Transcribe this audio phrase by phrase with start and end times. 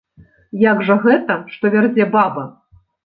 [0.61, 2.47] Як жа гэта, што вярзе баба?